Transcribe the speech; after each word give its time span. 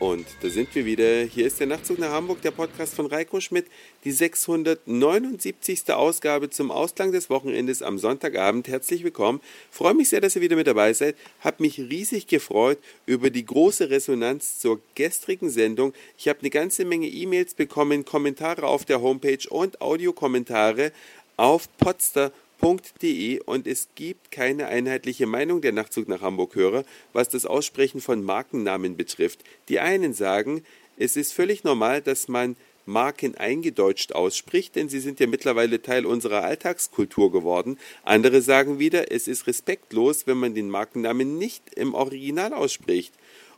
Und 0.00 0.26
da 0.40 0.48
sind 0.48 0.74
wir 0.74 0.86
wieder. 0.86 1.24
Hier 1.24 1.46
ist 1.46 1.60
der 1.60 1.66
Nachtzug 1.66 1.98
nach 1.98 2.10
Hamburg, 2.10 2.40
der 2.40 2.52
Podcast 2.52 2.94
von 2.94 3.04
Reiko 3.04 3.38
Schmidt, 3.38 3.66
die 4.02 4.12
679. 4.12 5.92
Ausgabe 5.92 6.48
zum 6.48 6.70
Ausklang 6.70 7.12
des 7.12 7.28
Wochenendes 7.28 7.82
am 7.82 7.98
Sonntagabend. 7.98 8.66
Herzlich 8.66 9.04
willkommen. 9.04 9.42
Freue 9.70 9.92
mich 9.92 10.08
sehr, 10.08 10.22
dass 10.22 10.36
ihr 10.36 10.40
wieder 10.40 10.56
mit 10.56 10.66
dabei 10.66 10.94
seid. 10.94 11.16
Hab 11.42 11.60
mich 11.60 11.78
riesig 11.78 12.26
gefreut 12.28 12.78
über 13.04 13.28
die 13.28 13.44
große 13.44 13.90
Resonanz 13.90 14.58
zur 14.58 14.80
gestrigen 14.94 15.50
Sendung. 15.50 15.92
Ich 16.16 16.28
habe 16.28 16.40
eine 16.40 16.48
ganze 16.48 16.86
Menge 16.86 17.06
E-Mails 17.06 17.52
bekommen, 17.52 18.06
Kommentare 18.06 18.66
auf 18.66 18.86
der 18.86 19.02
Homepage 19.02 19.46
und 19.50 19.82
Audiokommentare 19.82 20.92
auf 21.36 21.68
Podster 21.76 22.32
hamburg.de 22.60 23.40
und 23.40 23.66
es 23.66 23.88
gibt 23.94 24.30
keine 24.30 24.66
einheitliche 24.66 25.26
Meinung 25.26 25.60
der 25.60 25.72
Nachtzug 25.72 26.08
nach 26.08 26.20
Hamburg-Hörer, 26.20 26.84
was 27.12 27.28
das 27.28 27.46
Aussprechen 27.46 28.00
von 28.00 28.22
Markennamen 28.22 28.96
betrifft. 28.96 29.42
Die 29.68 29.80
einen 29.80 30.12
sagen, 30.12 30.62
es 30.98 31.16
ist 31.16 31.32
völlig 31.32 31.64
normal, 31.64 32.02
dass 32.02 32.28
man 32.28 32.56
Marken 32.86 33.34
eingedeutscht 33.36 34.12
ausspricht, 34.12 34.76
denn 34.76 34.88
sie 34.88 35.00
sind 35.00 35.20
ja 35.20 35.26
mittlerweile 35.26 35.80
Teil 35.80 36.04
unserer 36.04 36.44
Alltagskultur 36.44 37.32
geworden. 37.32 37.78
Andere 38.02 38.42
sagen 38.42 38.78
wieder, 38.78 39.10
es 39.12 39.28
ist 39.28 39.46
respektlos, 39.46 40.26
wenn 40.26 40.38
man 40.38 40.54
den 40.54 40.68
Markennamen 40.68 41.38
nicht 41.38 41.74
im 41.74 41.94
Original 41.94 42.52
ausspricht. 42.52 43.14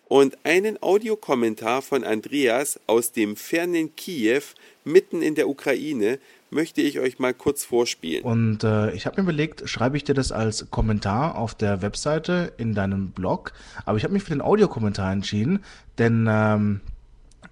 Und 0.08 0.36
einen 0.44 0.82
Audiokommentar 0.82 1.80
von 1.80 2.04
Andreas 2.04 2.78
aus 2.86 3.12
dem 3.12 3.36
fernen 3.36 3.96
Kiew 3.96 4.42
mitten 4.84 5.22
in 5.22 5.34
der 5.34 5.48
Ukraine 5.48 6.18
möchte 6.50 6.82
ich 6.82 6.98
euch 6.98 7.18
mal 7.18 7.32
kurz 7.32 7.64
vorspielen. 7.64 8.22
Und 8.22 8.62
äh, 8.62 8.92
ich 8.92 9.06
habe 9.06 9.16
mir 9.16 9.22
überlegt, 9.22 9.68
schreibe 9.68 9.96
ich 9.96 10.04
dir 10.04 10.14
das 10.14 10.30
als 10.30 10.70
Kommentar 10.70 11.36
auf 11.36 11.54
der 11.54 11.80
Webseite 11.82 12.52
in 12.58 12.74
deinem 12.74 13.10
Blog, 13.10 13.52
aber 13.86 13.96
ich 13.96 14.04
habe 14.04 14.12
mich 14.12 14.22
für 14.22 14.34
den 14.34 14.42
Audiokommentar 14.42 15.12
entschieden, 15.12 15.64
denn 15.98 16.26
ähm, 16.30 16.80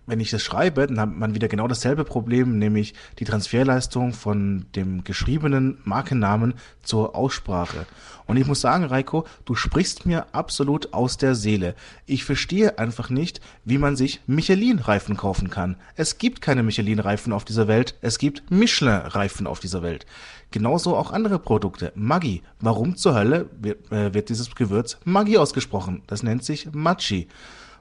wenn 0.06 0.20
ich 0.20 0.30
das 0.30 0.42
schreibe, 0.42 0.86
dann 0.86 1.00
hat 1.00 1.16
man 1.16 1.34
wieder 1.34 1.48
genau 1.48 1.68
dasselbe 1.68 2.04
Problem, 2.04 2.58
nämlich 2.58 2.94
die 3.18 3.24
Transferleistung 3.24 4.12
von 4.12 4.66
dem 4.74 5.04
geschriebenen 5.04 5.78
Markennamen 5.84 6.54
zur 6.82 7.14
Aussprache. 7.14 7.86
Und 8.26 8.36
ich 8.36 8.46
muss 8.46 8.60
sagen, 8.60 8.84
Reiko, 8.84 9.24
du 9.44 9.54
sprichst 9.54 10.06
mir 10.06 10.26
absolut 10.34 10.92
aus 10.92 11.16
der 11.16 11.34
Seele. 11.34 11.74
Ich 12.06 12.24
verstehe 12.24 12.78
einfach 12.78 13.10
nicht, 13.10 13.40
wie 13.64 13.78
man 13.78 13.96
sich 13.96 14.20
Michelin-Reifen 14.26 15.16
kaufen 15.16 15.50
kann. 15.50 15.76
Es 15.96 16.18
gibt 16.18 16.40
keine 16.40 16.62
Michelin-Reifen 16.62 17.32
auf 17.32 17.44
dieser 17.44 17.68
Welt, 17.68 17.94
es 18.02 18.18
gibt 18.18 18.50
Michelin-Reifen 18.50 19.46
auf 19.46 19.60
dieser 19.60 19.82
Welt. 19.82 20.06
Genauso 20.50 20.96
auch 20.96 21.12
andere 21.12 21.38
Produkte. 21.38 21.92
Maggi. 21.94 22.42
Warum 22.60 22.96
zur 22.96 23.14
Hölle 23.14 23.48
wird, 23.60 23.90
äh, 23.92 24.12
wird 24.12 24.28
dieses 24.28 24.52
Gewürz 24.54 24.98
Maggi 25.04 25.38
ausgesprochen? 25.38 26.02
Das 26.08 26.24
nennt 26.24 26.44
sich 26.44 26.68
Machi. 26.72 27.28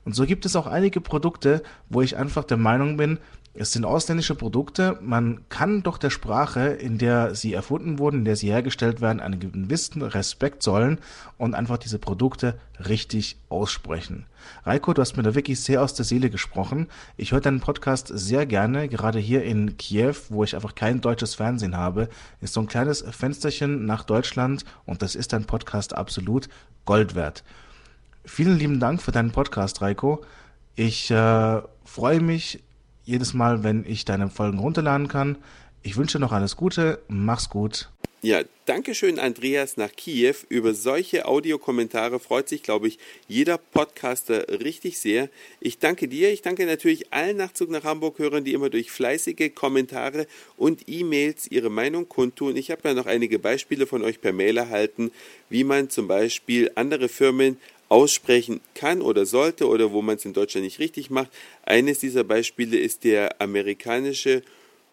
Und 0.10 0.16
so 0.16 0.26
gibt 0.26 0.48
es 0.48 0.56
auch 0.56 0.66
einige 0.66 1.02
Produkte, 1.02 1.62
wo 1.88 2.02
ich 2.02 2.18
einfach 2.18 2.44
der 2.44 2.58
Meinung 2.58 2.98
bin, 2.98 3.20
es 3.54 3.74
sind 3.74 3.86
ausländische 3.86 4.34
Produkte. 4.34 4.98
Man 5.04 5.48
kann 5.50 5.84
doch 5.84 6.00
der 6.00 6.10
Sprache, 6.10 6.70
in 6.70 6.98
der 6.98 7.36
sie 7.36 7.54
erfunden 7.54 8.00
wurden, 8.00 8.18
in 8.18 8.26
der 8.26 8.36
sie 8.36 8.50
hergestellt 8.50 9.02
werden, 9.02 9.20
einen 9.20 9.40
gewissen 9.40 10.02
Respekt 10.02 10.64
zollen 10.64 10.98
und 11.38 11.54
einfach 11.54 11.78
diese 11.78 12.00
Produkte 12.00 12.58
richtig 12.88 13.38
aussprechen. 13.50 14.26
Reiko, 14.64 14.94
du 14.94 15.02
hast 15.04 15.16
mir 15.16 15.22
da 15.22 15.36
wirklich 15.36 15.62
sehr 15.62 15.84
aus 15.84 15.94
der 15.94 16.06
Seele 16.06 16.32
gesprochen. 16.32 16.88
Ich 17.16 17.32
höre 17.32 17.42
deinen 17.42 17.60
Podcast 17.60 18.08
sehr 18.12 18.48
gerne. 18.48 18.90
Gerade 18.90 19.20
hier 19.20 19.44
in 19.44 19.78
Kiew, 19.78 20.16
wo 20.30 20.44
ich 20.44 20.56
einfach 20.56 20.74
kein 20.74 21.02
deutsches 21.02 21.36
Fernsehen 21.36 21.78
habe, 21.78 22.10
ist 22.42 22.56
so 22.56 22.62
ein 22.62 22.68
kleines 22.68 23.06
Fensterchen 23.12 23.86
nach 23.86 24.06
Deutschland 24.06 24.66
und 24.88 25.04
das 25.04 25.14
ist 25.14 25.34
dein 25.34 25.46
Podcast 25.46 25.96
absolut 25.96 26.50
Gold 26.86 27.14
wert. 27.14 27.44
Vielen 28.32 28.58
lieben 28.58 28.80
Dank 28.80 29.02
für 29.02 29.12
deinen 29.12 29.32
Podcast, 29.32 29.82
Reiko. 29.82 30.24
Ich 30.76 31.10
äh, 31.10 31.62
freue 31.84 32.22
mich 32.22 32.60
jedes 33.04 33.34
Mal, 33.34 33.64
wenn 33.64 33.84
ich 33.86 34.06
deine 34.06 34.30
Folgen 34.30 34.60
runterladen 34.60 35.08
kann. 35.08 35.38
Ich 35.82 35.98
wünsche 35.98 36.20
noch 36.20 36.32
alles 36.32 36.56
Gute. 36.56 37.00
Mach's 37.10 37.50
gut. 37.50 37.90
Ja, 38.22 38.42
danke 38.66 38.96
schön, 38.96 39.18
Andreas, 39.18 39.78
nach 39.78 39.92
Kiew. 39.92 40.36
Über 40.48 40.74
solche 40.74 41.26
Audiokommentare 41.26 42.20
freut 42.20 42.48
sich, 42.50 42.64
glaube 42.64 42.88
ich, 42.88 43.00
jeder 43.28 43.58
Podcaster 43.58 44.48
richtig 44.64 45.00
sehr. 45.00 45.30
Ich 45.60 45.80
danke 45.80 46.08
dir. 46.08 46.32
Ich 46.32 46.42
danke 46.42 46.66
natürlich 46.66 47.12
allen 47.12 47.38
Nachzug 47.38 47.72
nach 47.72 47.84
Hamburg-Hörern, 47.84 48.44
die 48.44 48.54
immer 48.54 48.70
durch 48.70 48.92
fleißige 48.92 49.56
Kommentare 49.56 50.28
und 50.56 50.84
E-Mails 50.88 51.50
ihre 51.50 51.70
Meinung 51.70 52.08
kundtun. 52.08 52.56
Ich 52.58 52.72
habe 52.72 52.88
ja 52.90 52.94
noch 52.94 53.06
einige 53.08 53.40
Beispiele 53.40 53.88
von 53.88 54.04
euch 54.04 54.22
per 54.22 54.34
Mail 54.34 54.58
erhalten, 54.58 55.12
wie 55.50 55.64
man 55.64 55.90
zum 55.90 56.08
Beispiel 56.08 56.72
andere 56.76 57.10
Firmen 57.10 57.58
aussprechen 57.90 58.62
kann 58.76 59.02
oder 59.02 59.26
sollte 59.26 59.68
oder 59.68 59.92
wo 59.92 60.02
man 60.02 60.16
es 60.16 60.26
in 60.26 60.34
Deutschland 60.34 60.64
nicht 60.64 60.80
richtig 60.80 61.10
macht. 61.10 61.32
Eines 61.64 62.00
dieser 62.00 62.24
Beispiele 62.24 62.78
ist 62.78 63.04
der 63.04 63.42
amerikanische 63.42 64.44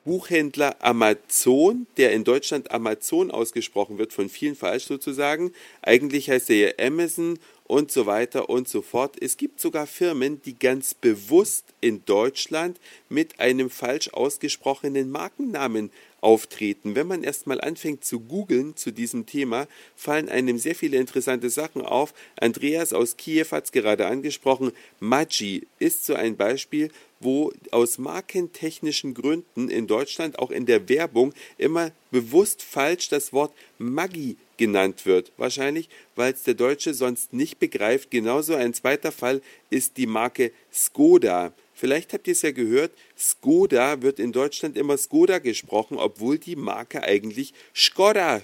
Buchhändler 0.05 0.77
Amazon, 0.79 1.87
der 1.97 2.13
in 2.13 2.23
Deutschland 2.25 2.71
Amazon 2.71 3.31
ausgesprochen 3.31 3.99
wird, 3.99 4.13
von 4.13 4.29
vielen 4.29 4.55
falsch 4.55 4.85
sozusagen. 4.85 5.53
Eigentlich 5.83 6.31
heißt 6.31 6.49
er 6.51 6.57
ja 6.57 6.87
Amazon 6.87 7.39
und 7.67 7.91
so 7.91 8.07
weiter 8.07 8.49
und 8.49 8.69
so 8.69 8.83
fort. 8.83 9.17
Es 9.21 9.37
gibt 9.37 9.61
sogar 9.61 9.87
Firmen, 9.87 10.41
die 10.43 10.59
ganz 10.59 10.95
bewusst 10.95 11.65
in 11.81 12.05
Deutschland 12.05 12.79
mit 13.09 13.41
einem 13.41 13.71
falsch 13.71 14.09
ausgesprochenen 14.13 15.11
Markennamen 15.11 15.91
auftreten. 16.21 16.97
Wenn 16.97 17.07
man 17.07 17.23
erstmal 17.23 17.61
anfängt 17.61 18.05
zu 18.05 18.21
googeln 18.21 18.77
zu 18.77 18.91
diesem 18.91 19.27
Thema, 19.27 19.69
fallen 19.95 20.29
einem 20.29 20.59
sehr 20.59 20.75
viele 20.75 20.97
interessante 20.97 21.51
Sachen 21.51 21.83
auf. 21.83 22.15
Andreas 22.41 22.93
aus 22.93 23.17
Kiew 23.17 23.47
hat 23.51 23.67
es 23.67 23.73
gerade 23.73 24.07
angesprochen. 24.07 24.73
Maggi 24.99 25.67
ist 25.79 26.05
so 26.05 26.15
ein 26.15 26.37
Beispiel, 26.37 26.91
wo 27.21 27.53
aus 27.71 27.99
markentechnischen 27.99 29.15
Gründen 29.15 29.69
in 29.69 29.87
Deutschland 29.87 30.39
auch 30.39 30.51
in 30.51 30.67
der 30.67 30.89
Werbung 30.89 31.33
immer 31.59 31.93
bewusst 32.11 32.63
falsch 32.63 33.09
das 33.09 33.33
Wort 33.33 33.53
Maggi 33.79 34.37
genannt 34.57 35.07
wird. 35.07 35.33
Wahrscheinlich, 35.37 35.89
weil 36.15 36.33
es 36.33 36.43
der 36.43 36.55
Deutsche 36.55 36.95
sonst 36.95 37.33
nicht 37.33 37.59
begreift. 37.59 38.11
Genauso 38.11 38.55
ein 38.55 38.75
zweiter 38.75 39.13
Fall 39.13 39.43
ist 39.71 39.97
die 39.97 40.07
Marke 40.07 40.53
Skoda. 40.73 41.53
Vielleicht 41.75 42.13
habt 42.15 42.27
ihr 42.27 42.33
es 42.33 42.43
ja 42.43 42.53
gehört, 42.53 42.93
Skoda 43.19 44.01
wird 44.01 44.19
in 44.19 44.33
Deutschland 44.33 44.79
immer 44.79 44.97
Skoda 44.97 45.39
gesprochen, 45.39 45.99
obwohl 45.99 46.39
die 46.39 46.57
Marke 46.57 47.03
eigentlich 47.03 47.53
Skoda 47.75 48.41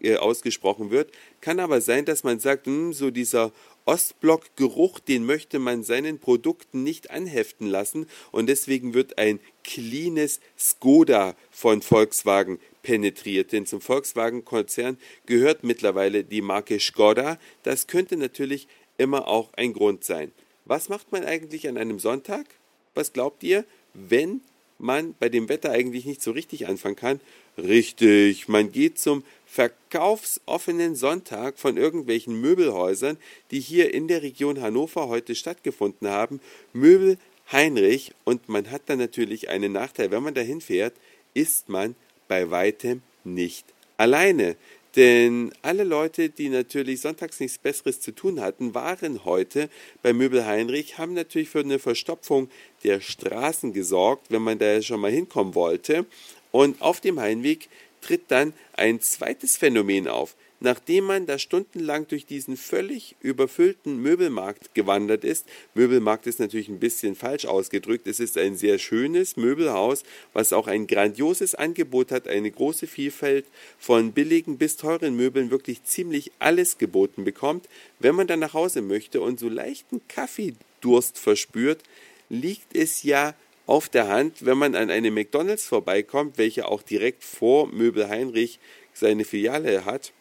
äh, 0.00 0.16
ausgesprochen 0.16 0.90
wird. 0.90 1.12
Kann 1.40 1.60
aber 1.60 1.80
sein, 1.80 2.04
dass 2.04 2.24
man 2.24 2.40
sagt, 2.40 2.66
mh, 2.66 2.72
hm, 2.72 2.92
so 2.92 3.10
dieser 3.12 3.52
Ostblock-Geruch, 3.84 4.98
den 4.98 5.24
möchte 5.24 5.60
man 5.60 5.84
seinen 5.84 6.18
Produkten 6.18 6.82
nicht 6.82 7.10
anheften 7.10 7.68
lassen 7.68 8.06
und 8.32 8.48
deswegen 8.48 8.94
wird 8.94 9.18
ein 9.18 9.38
cleanes 9.62 10.40
Skoda 10.58 11.36
von 11.50 11.82
Volkswagen 11.82 12.58
penetriert. 12.82 13.52
Denn 13.52 13.66
zum 13.66 13.80
Volkswagen-Konzern 13.80 14.98
gehört 15.26 15.64
mittlerweile 15.64 16.24
die 16.24 16.42
Marke 16.42 16.80
Skoda. 16.80 17.38
Das 17.62 17.86
könnte 17.86 18.16
natürlich 18.16 18.68
immer 18.98 19.28
auch 19.28 19.52
ein 19.54 19.72
Grund 19.72 20.04
sein. 20.04 20.32
Was 20.64 20.88
macht 20.88 21.12
man 21.12 21.24
eigentlich 21.24 21.68
an 21.68 21.76
einem 21.76 21.98
Sonntag? 21.98 22.46
Was 22.94 23.12
glaubt 23.12 23.42
ihr, 23.42 23.64
wenn 23.94 24.42
man 24.78 25.14
bei 25.18 25.28
dem 25.28 25.48
Wetter 25.48 25.70
eigentlich 25.70 26.04
nicht 26.04 26.22
so 26.22 26.32
richtig 26.32 26.66
anfangen 26.66 26.96
kann? 26.96 27.20
Richtig, 27.56 28.48
man 28.48 28.72
geht 28.72 28.98
zum 28.98 29.24
verkaufsoffenen 29.46 30.94
Sonntag 30.94 31.58
von 31.58 31.76
irgendwelchen 31.76 32.40
Möbelhäusern, 32.40 33.18
die 33.50 33.60
hier 33.60 33.92
in 33.92 34.08
der 34.08 34.22
Region 34.22 34.60
Hannover 34.60 35.08
heute 35.08 35.34
stattgefunden 35.34 36.08
haben. 36.08 36.40
Möbel 36.72 37.18
Heinrich 37.50 38.12
und 38.24 38.48
man 38.48 38.70
hat 38.70 38.82
dann 38.86 38.98
natürlich 38.98 39.48
einen 39.48 39.72
Nachteil, 39.72 40.10
wenn 40.10 40.22
man 40.22 40.34
dahin 40.34 40.60
fährt, 40.60 40.94
ist 41.34 41.68
man 41.68 41.94
bei 42.32 42.50
weitem 42.50 43.02
nicht 43.24 43.66
alleine. 43.98 44.56
Denn 44.96 45.52
alle 45.60 45.84
Leute, 45.84 46.30
die 46.30 46.48
natürlich 46.48 47.02
sonntags 47.02 47.40
nichts 47.40 47.58
Besseres 47.58 48.00
zu 48.00 48.12
tun 48.12 48.40
hatten, 48.40 48.74
waren 48.74 49.26
heute 49.26 49.68
bei 50.00 50.14
Möbel 50.14 50.46
Heinrich, 50.46 50.96
haben 50.96 51.12
natürlich 51.12 51.50
für 51.50 51.60
eine 51.60 51.78
Verstopfung 51.78 52.48
der 52.84 53.02
Straßen 53.02 53.74
gesorgt, 53.74 54.30
wenn 54.30 54.40
man 54.40 54.58
da 54.58 54.80
schon 54.80 55.00
mal 55.00 55.10
hinkommen 55.10 55.54
wollte. 55.54 56.06
Und 56.52 56.80
auf 56.80 57.02
dem 57.02 57.20
Heimweg 57.20 57.68
tritt 58.00 58.22
dann 58.28 58.54
ein 58.72 59.02
zweites 59.02 59.58
Phänomen 59.58 60.08
auf. 60.08 60.34
Nachdem 60.64 61.06
man 61.06 61.26
da 61.26 61.40
stundenlang 61.40 62.06
durch 62.06 62.24
diesen 62.24 62.56
völlig 62.56 63.16
überfüllten 63.20 63.96
Möbelmarkt 64.00 64.76
gewandert 64.76 65.24
ist, 65.24 65.44
Möbelmarkt 65.74 66.28
ist 66.28 66.38
natürlich 66.38 66.68
ein 66.68 66.78
bisschen 66.78 67.16
falsch 67.16 67.46
ausgedrückt, 67.46 68.06
es 68.06 68.20
ist 68.20 68.38
ein 68.38 68.54
sehr 68.54 68.78
schönes 68.78 69.36
Möbelhaus, 69.36 70.04
was 70.32 70.52
auch 70.52 70.68
ein 70.68 70.86
grandioses 70.86 71.56
Angebot 71.56 72.12
hat, 72.12 72.28
eine 72.28 72.48
große 72.48 72.86
Vielfalt 72.86 73.44
von 73.80 74.12
billigen 74.12 74.56
bis 74.56 74.76
teuren 74.76 75.16
Möbeln, 75.16 75.50
wirklich 75.50 75.82
ziemlich 75.82 76.30
alles 76.38 76.78
geboten 76.78 77.24
bekommt. 77.24 77.68
Wenn 77.98 78.14
man 78.14 78.28
dann 78.28 78.38
nach 78.38 78.54
Hause 78.54 78.82
möchte 78.82 79.20
und 79.20 79.40
so 79.40 79.48
leichten 79.48 80.00
Kaffeedurst 80.06 81.18
verspürt, 81.18 81.82
liegt 82.28 82.76
es 82.76 83.02
ja 83.02 83.34
auf 83.66 83.88
der 83.88 84.06
Hand, 84.06 84.46
wenn 84.46 84.58
man 84.58 84.76
an 84.76 84.90
eine 84.90 85.10
McDonalds 85.10 85.66
vorbeikommt, 85.66 86.38
welche 86.38 86.68
auch 86.68 86.82
direkt 86.82 87.24
vor 87.24 87.66
Möbel 87.66 88.08
Heinrich 88.08 88.60
seine 88.92 89.24
Filiale 89.24 89.84
hat, 89.84 90.12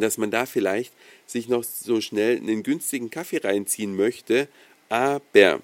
dass 0.00 0.18
man 0.18 0.30
da 0.30 0.46
vielleicht 0.46 0.92
sich 1.26 1.48
noch 1.48 1.64
so 1.64 2.00
schnell 2.00 2.36
einen 2.36 2.62
günstigen 2.62 3.10
Kaffee 3.10 3.38
reinziehen 3.38 3.96
möchte, 3.96 4.48
aber 4.88 5.60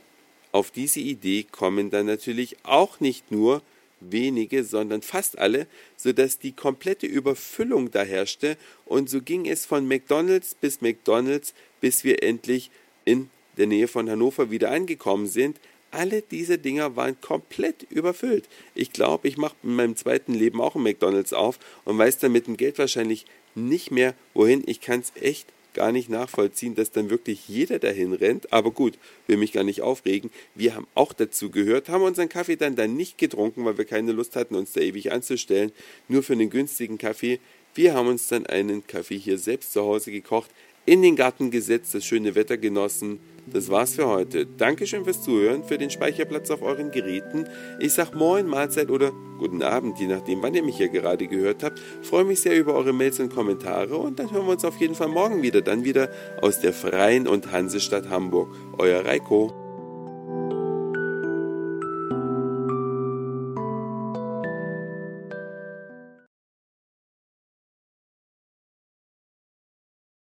auf 0.52 0.70
diese 0.70 1.00
Idee 1.00 1.44
kommen 1.44 1.90
dann 1.90 2.06
natürlich 2.06 2.56
auch 2.64 3.00
nicht 3.00 3.30
nur 3.30 3.62
wenige, 4.00 4.64
sondern 4.64 5.02
fast 5.02 5.38
alle, 5.38 5.66
sodass 5.96 6.38
die 6.38 6.52
komplette 6.52 7.06
Überfüllung 7.06 7.90
da 7.90 8.02
herrschte 8.02 8.56
und 8.86 9.10
so 9.10 9.20
ging 9.20 9.46
es 9.46 9.66
von 9.66 9.86
McDonald's 9.86 10.54
bis 10.54 10.80
McDonald's, 10.80 11.54
bis 11.80 12.04
wir 12.04 12.22
endlich 12.22 12.70
in 13.04 13.30
der 13.56 13.66
Nähe 13.66 13.88
von 13.88 14.08
Hannover 14.08 14.50
wieder 14.50 14.70
angekommen 14.70 15.26
sind. 15.26 15.60
Alle 15.90 16.22
diese 16.22 16.56
Dinger 16.56 16.94
waren 16.96 17.20
komplett 17.20 17.82
überfüllt. 17.90 18.48
Ich 18.74 18.92
glaube, 18.92 19.26
ich 19.26 19.36
mache 19.36 19.56
in 19.62 19.74
meinem 19.74 19.96
zweiten 19.96 20.34
Leben 20.34 20.60
auch 20.60 20.76
ein 20.76 20.82
McDonald's 20.82 21.32
auf 21.32 21.58
und 21.84 21.98
weiß 21.98 22.18
dann 22.18 22.32
mit 22.32 22.46
dem 22.46 22.56
Geld 22.56 22.78
wahrscheinlich 22.78 23.26
nicht 23.54 23.90
mehr 23.90 24.14
wohin. 24.34 24.62
Ich 24.66 24.80
kann 24.80 25.00
es 25.00 25.12
echt 25.20 25.46
gar 25.74 25.92
nicht 25.92 26.08
nachvollziehen, 26.08 26.74
dass 26.74 26.90
dann 26.90 27.10
wirklich 27.10 27.48
jeder 27.48 27.78
dahin 27.78 28.12
rennt. 28.12 28.52
Aber 28.52 28.70
gut, 28.70 28.98
will 29.26 29.36
mich 29.36 29.52
gar 29.52 29.64
nicht 29.64 29.82
aufregen. 29.82 30.30
Wir 30.54 30.74
haben 30.74 30.86
auch 30.94 31.12
dazu 31.12 31.50
gehört, 31.50 31.88
haben 31.88 32.02
unseren 32.02 32.28
Kaffee 32.28 32.56
dann, 32.56 32.76
dann 32.76 32.96
nicht 32.96 33.18
getrunken, 33.18 33.64
weil 33.64 33.78
wir 33.78 33.84
keine 33.84 34.12
Lust 34.12 34.36
hatten, 34.36 34.54
uns 34.54 34.72
da 34.72 34.80
ewig 34.80 35.12
anzustellen. 35.12 35.72
Nur 36.08 36.22
für 36.22 36.32
einen 36.32 36.50
günstigen 36.50 36.98
Kaffee. 36.98 37.38
Wir 37.74 37.94
haben 37.94 38.08
uns 38.08 38.28
dann 38.28 38.46
einen 38.46 38.86
Kaffee 38.86 39.18
hier 39.18 39.38
selbst 39.38 39.72
zu 39.72 39.82
Hause 39.82 40.10
gekocht, 40.10 40.50
in 40.86 41.02
den 41.02 41.14
Garten 41.14 41.50
gesetzt, 41.50 41.94
das 41.94 42.04
schöne 42.04 42.34
Wetter 42.34 42.56
genossen. 42.56 43.20
Das 43.52 43.68
war's 43.68 43.94
für 43.94 44.06
heute. 44.06 44.46
Dankeschön 44.46 45.04
fürs 45.04 45.22
Zuhören, 45.22 45.64
für 45.64 45.78
den 45.78 45.90
Speicherplatz 45.90 46.50
auf 46.50 46.62
euren 46.62 46.90
Geräten. 46.90 47.46
Ich 47.80 47.94
sag 47.94 48.14
Moin, 48.14 48.46
Mahlzeit 48.46 48.90
oder 48.90 49.12
guten 49.38 49.62
Abend, 49.62 49.98
je 49.98 50.06
nachdem, 50.06 50.42
wann 50.42 50.54
ihr 50.54 50.62
mich 50.62 50.76
hier 50.76 50.88
gerade 50.88 51.26
gehört 51.26 51.62
habt. 51.62 51.80
Freue 52.02 52.24
mich 52.24 52.40
sehr 52.40 52.56
über 52.56 52.74
eure 52.74 52.92
Mails 52.92 53.18
und 53.18 53.34
Kommentare 53.34 53.96
und 53.96 54.18
dann 54.18 54.30
hören 54.30 54.46
wir 54.46 54.52
uns 54.52 54.64
auf 54.64 54.76
jeden 54.76 54.94
Fall 54.94 55.08
morgen 55.08 55.42
wieder. 55.42 55.62
Dann 55.62 55.84
wieder 55.84 56.10
aus 56.40 56.60
der 56.60 56.72
Freien 56.72 57.26
und 57.26 57.50
Hansestadt 57.50 58.08
Hamburg. 58.08 58.54
Euer 58.78 59.04
Reiko. 59.04 59.59